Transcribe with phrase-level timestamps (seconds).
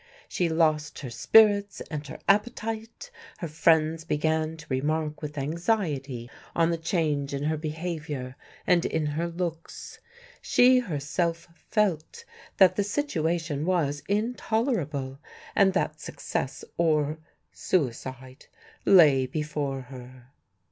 [0.27, 6.71] She lost her spirits and her appetite; her friends began to remark with anxiety on
[6.71, 8.35] the change in her behaviour
[8.65, 9.99] and in her looks.
[10.41, 12.25] She herself felt
[12.57, 15.19] that the situation was intolerable,
[15.55, 17.19] and that success or
[17.53, 18.47] suicide
[18.87, 20.31] lay before her.